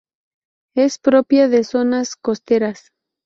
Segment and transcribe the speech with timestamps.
[0.75, 2.89] Es propia de zonas costeras.